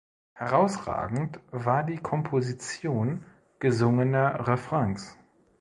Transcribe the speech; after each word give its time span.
Herausragend 0.33 1.39
war 1.51 1.83
die 1.83 1.99
Komposition 1.99 3.23
gesungener 3.59 4.47
Refrains. 4.47 5.15